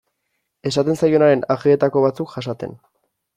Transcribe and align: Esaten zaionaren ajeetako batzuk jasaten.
Esaten 0.69 0.97
zaionaren 1.01 1.43
ajeetako 1.57 2.03
batzuk 2.07 2.35
jasaten. 2.39 2.75